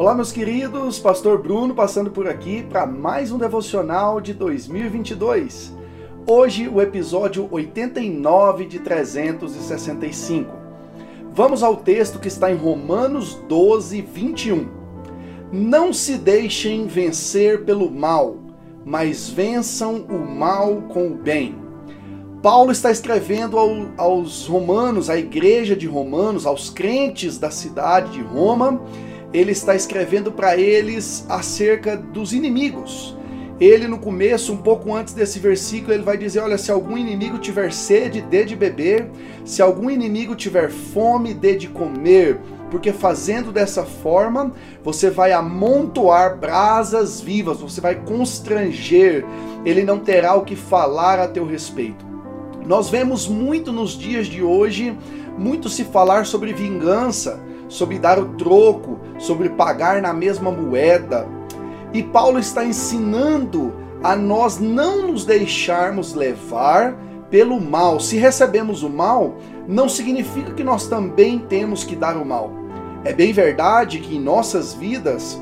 Olá, 0.00 0.14
meus 0.14 0.32
queridos, 0.32 0.98
Pastor 0.98 1.42
Bruno 1.42 1.74
passando 1.74 2.10
por 2.10 2.26
aqui 2.26 2.62
para 2.62 2.86
mais 2.86 3.30
um 3.30 3.36
devocional 3.36 4.18
de 4.18 4.32
2022. 4.32 5.74
Hoje, 6.26 6.66
o 6.66 6.80
episódio 6.80 7.46
89 7.50 8.64
de 8.64 8.78
365. 8.78 10.50
Vamos 11.34 11.62
ao 11.62 11.76
texto 11.76 12.18
que 12.18 12.28
está 12.28 12.50
em 12.50 12.56
Romanos 12.56 13.34
12, 13.46 14.00
21. 14.00 14.68
Não 15.52 15.92
se 15.92 16.16
deixem 16.16 16.86
vencer 16.86 17.66
pelo 17.66 17.90
mal, 17.90 18.38
mas 18.82 19.28
vençam 19.28 20.06
o 20.08 20.18
mal 20.18 20.76
com 20.88 21.08
o 21.08 21.14
bem. 21.14 21.54
Paulo 22.42 22.72
está 22.72 22.90
escrevendo 22.90 23.58
ao, 23.58 23.68
aos 23.98 24.46
romanos, 24.46 25.10
à 25.10 25.18
igreja 25.18 25.76
de 25.76 25.86
Romanos, 25.86 26.46
aos 26.46 26.70
crentes 26.70 27.36
da 27.36 27.50
cidade 27.50 28.12
de 28.12 28.22
Roma, 28.22 28.80
ele 29.32 29.52
está 29.52 29.74
escrevendo 29.74 30.32
para 30.32 30.56
eles 30.56 31.24
acerca 31.28 31.96
dos 31.96 32.32
inimigos. 32.32 33.16
Ele, 33.60 33.86
no 33.86 33.98
começo, 33.98 34.54
um 34.54 34.56
pouco 34.56 34.94
antes 34.94 35.12
desse 35.12 35.38
versículo, 35.38 35.92
ele 35.92 36.02
vai 36.02 36.16
dizer: 36.16 36.40
Olha, 36.40 36.56
se 36.56 36.70
algum 36.70 36.96
inimigo 36.96 37.38
tiver 37.38 37.70
sede, 37.72 38.22
dê 38.22 38.42
de 38.42 38.56
beber, 38.56 39.10
se 39.44 39.60
algum 39.60 39.90
inimigo 39.90 40.34
tiver 40.34 40.70
fome, 40.70 41.34
dê 41.34 41.54
de 41.54 41.68
comer, 41.68 42.40
porque 42.70 42.90
fazendo 42.90 43.52
dessa 43.52 43.84
forma, 43.84 44.52
você 44.82 45.10
vai 45.10 45.32
amontoar 45.32 46.38
brasas 46.38 47.20
vivas, 47.20 47.58
você 47.60 47.82
vai 47.82 47.96
constranger, 47.96 49.26
ele 49.62 49.82
não 49.82 49.98
terá 49.98 50.34
o 50.34 50.44
que 50.44 50.56
falar 50.56 51.18
a 51.18 51.28
teu 51.28 51.44
respeito. 51.44 52.08
Nós 52.66 52.88
vemos 52.88 53.28
muito 53.28 53.72
nos 53.72 53.90
dias 53.90 54.26
de 54.26 54.42
hoje, 54.42 54.96
muito 55.36 55.68
se 55.68 55.84
falar 55.84 56.24
sobre 56.24 56.54
vingança, 56.54 57.38
sobre 57.68 57.98
dar 57.98 58.18
o 58.18 58.26
troco, 58.36 58.99
sobre 59.20 59.50
pagar 59.50 60.02
na 60.02 60.12
mesma 60.12 60.50
moeda. 60.50 61.28
E 61.92 62.02
Paulo 62.02 62.38
está 62.38 62.64
ensinando 62.64 63.72
a 64.02 64.16
nós 64.16 64.58
não 64.58 65.06
nos 65.06 65.24
deixarmos 65.24 66.14
levar 66.14 66.96
pelo 67.30 67.60
mal. 67.60 68.00
Se 68.00 68.16
recebemos 68.16 68.82
o 68.82 68.90
mal, 68.90 69.36
não 69.68 69.88
significa 69.88 70.52
que 70.52 70.64
nós 70.64 70.88
também 70.88 71.38
temos 71.38 71.84
que 71.84 71.94
dar 71.94 72.16
o 72.16 72.24
mal. 72.24 72.50
É 73.04 73.12
bem 73.12 73.32
verdade 73.32 74.00
que 74.00 74.16
em 74.16 74.20
nossas 74.20 74.74
vidas 74.74 75.40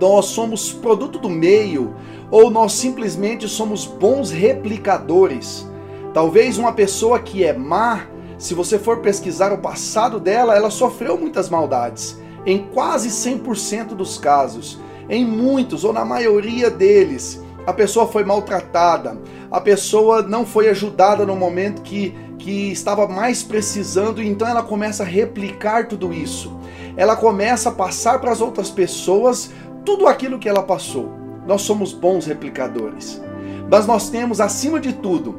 nós 0.00 0.26
somos 0.26 0.72
produto 0.72 1.18
do 1.18 1.28
meio 1.30 1.94
ou 2.30 2.50
nós 2.50 2.72
simplesmente 2.72 3.48
somos 3.48 3.86
bons 3.86 4.30
replicadores. 4.30 5.68
Talvez 6.12 6.58
uma 6.58 6.72
pessoa 6.72 7.18
que 7.18 7.44
é 7.44 7.52
má, 7.52 8.06
se 8.38 8.54
você 8.54 8.78
for 8.78 8.98
pesquisar 8.98 9.52
o 9.52 9.58
passado 9.58 10.20
dela, 10.20 10.54
ela 10.54 10.70
sofreu 10.70 11.16
muitas 11.16 11.48
maldades. 11.48 12.18
Em 12.46 12.58
quase 12.58 13.08
100% 13.08 13.88
dos 13.88 14.18
casos, 14.18 14.78
em 15.10 15.26
muitos 15.26 15.82
ou 15.84 15.92
na 15.92 16.04
maioria 16.04 16.70
deles, 16.70 17.42
a 17.66 17.72
pessoa 17.72 18.06
foi 18.06 18.24
maltratada, 18.24 19.18
a 19.50 19.60
pessoa 19.60 20.22
não 20.22 20.46
foi 20.46 20.68
ajudada 20.68 21.26
no 21.26 21.34
momento 21.34 21.82
que, 21.82 22.14
que 22.38 22.70
estava 22.70 23.08
mais 23.08 23.42
precisando, 23.42 24.22
e 24.22 24.28
então 24.28 24.46
ela 24.46 24.62
começa 24.62 25.02
a 25.02 25.06
replicar 25.06 25.88
tudo 25.88 26.12
isso. 26.12 26.56
Ela 26.96 27.16
começa 27.16 27.68
a 27.68 27.72
passar 27.72 28.20
para 28.20 28.30
as 28.30 28.40
outras 28.40 28.70
pessoas 28.70 29.50
tudo 29.84 30.06
aquilo 30.06 30.38
que 30.38 30.48
ela 30.48 30.62
passou. 30.62 31.10
Nós 31.46 31.62
somos 31.62 31.92
bons 31.92 32.26
replicadores. 32.26 33.20
Mas 33.68 33.86
nós 33.86 34.08
temos, 34.08 34.40
acima 34.40 34.78
de 34.78 34.92
tudo, 34.92 35.34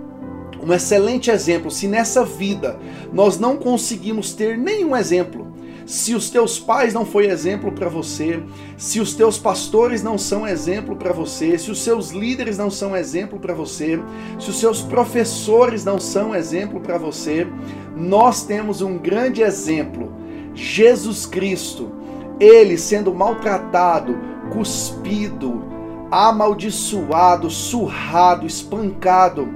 um 0.61 0.73
excelente 0.73 1.31
exemplo. 1.31 1.71
Se 1.71 1.87
nessa 1.87 2.25
vida 2.25 2.77
nós 3.13 3.39
não 3.39 3.55
conseguimos 3.55 4.33
ter 4.33 4.57
nenhum 4.57 4.95
exemplo, 4.95 5.47
se 5.87 6.13
os 6.13 6.29
teus 6.29 6.59
pais 6.59 6.93
não 6.93 7.05
foi 7.05 7.27
exemplo 7.27 7.71
para 7.71 7.87
você, 7.87 8.43
se 8.75 8.99
os 8.99 9.15
teus 9.15 9.37
pastores 9.37 10.03
não 10.03 10.17
são 10.17 10.45
exemplo 10.45 10.97
para 10.97 11.13
você, 11.13 11.57
se 11.57 11.71
os 11.71 11.81
seus 11.81 12.11
líderes 12.11 12.57
não 12.57 12.69
são 12.69 12.93
exemplo 12.93 13.39
para 13.39 13.53
você, 13.53 13.97
se 14.37 14.49
os 14.49 14.59
seus 14.59 14.81
professores 14.81 15.85
não 15.85 15.97
são 15.97 16.35
exemplo 16.35 16.81
para 16.81 16.97
você, 16.97 17.47
nós 17.95 18.43
temos 18.43 18.81
um 18.81 18.97
grande 18.97 19.41
exemplo, 19.41 20.11
Jesus 20.53 21.25
Cristo. 21.25 21.89
Ele 22.37 22.77
sendo 22.77 23.15
maltratado, 23.15 24.13
cuspido, 24.51 25.63
amaldiçoado, 26.11 27.49
surrado, 27.49 28.45
espancado, 28.45 29.47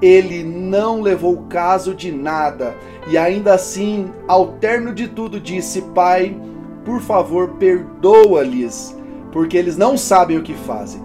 ele 0.00 0.42
não 0.42 1.00
levou 1.00 1.44
caso 1.48 1.94
de 1.94 2.10
nada 2.10 2.74
e 3.06 3.18
ainda 3.18 3.54
assim, 3.54 4.10
ao 4.26 4.52
término 4.52 4.94
de 4.94 5.08
tudo, 5.08 5.40
disse: 5.40 5.82
Pai, 5.94 6.36
por 6.84 7.00
favor, 7.00 7.50
perdoa-lhes, 7.58 8.96
porque 9.30 9.56
eles 9.56 9.76
não 9.76 9.96
sabem 9.96 10.38
o 10.38 10.42
que 10.42 10.54
fazem. 10.54 11.02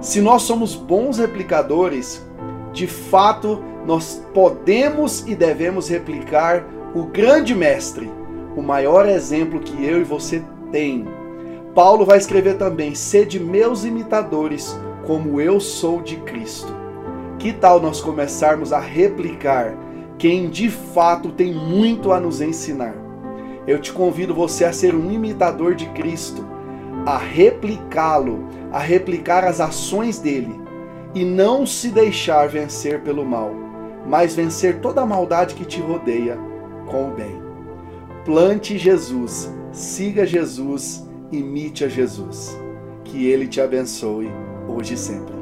Se 0.00 0.20
nós 0.20 0.42
somos 0.42 0.74
bons 0.74 1.18
replicadores, 1.18 2.24
de 2.72 2.86
fato, 2.86 3.62
nós 3.86 4.22
podemos 4.32 5.26
e 5.26 5.34
devemos 5.34 5.88
replicar 5.88 6.64
o 6.94 7.04
grande 7.04 7.54
mestre, 7.54 8.10
o 8.56 8.62
maior 8.62 9.08
exemplo 9.08 9.60
que 9.60 9.84
eu 9.84 10.00
e 10.00 10.04
você 10.04 10.42
tem. 10.72 11.06
Paulo 11.74 12.04
vai 12.04 12.18
escrever 12.18 12.56
também: 12.56 12.94
Sede 12.94 13.38
meus 13.38 13.84
imitadores, 13.84 14.76
como 15.06 15.40
eu 15.40 15.60
sou 15.60 16.02
de 16.02 16.16
Cristo. 16.16 16.79
Que 17.40 17.54
tal 17.54 17.80
nós 17.80 18.02
começarmos 18.02 18.70
a 18.70 18.78
replicar 18.78 19.74
quem 20.18 20.50
de 20.50 20.68
fato 20.68 21.32
tem 21.32 21.54
muito 21.54 22.12
a 22.12 22.20
nos 22.20 22.42
ensinar? 22.42 22.94
Eu 23.66 23.80
te 23.80 23.94
convido 23.94 24.34
você 24.34 24.66
a 24.66 24.74
ser 24.74 24.94
um 24.94 25.10
imitador 25.10 25.74
de 25.74 25.86
Cristo, 25.86 26.46
a 27.06 27.16
replicá-lo, 27.16 28.46
a 28.70 28.78
replicar 28.78 29.42
as 29.42 29.58
ações 29.58 30.18
dele 30.18 30.54
e 31.14 31.24
não 31.24 31.64
se 31.64 31.88
deixar 31.88 32.46
vencer 32.46 33.00
pelo 33.00 33.24
mal, 33.24 33.54
mas 34.06 34.34
vencer 34.34 34.78
toda 34.80 35.00
a 35.00 35.06
maldade 35.06 35.54
que 35.54 35.64
te 35.64 35.80
rodeia 35.80 36.38
com 36.90 37.08
o 37.08 37.14
bem. 37.14 37.40
Plante 38.22 38.76
Jesus, 38.76 39.50
siga 39.72 40.26
Jesus, 40.26 41.08
imite 41.32 41.86
a 41.86 41.88
Jesus. 41.88 42.54
Que 43.02 43.28
ele 43.28 43.48
te 43.48 43.62
abençoe 43.62 44.30
hoje 44.68 44.92
e 44.92 44.98
sempre. 44.98 45.40